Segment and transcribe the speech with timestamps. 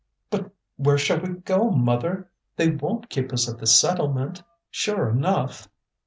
[0.31, 2.31] "But where shall we go, mother?
[2.55, 5.67] They won't keep us at the settlement, sure enough."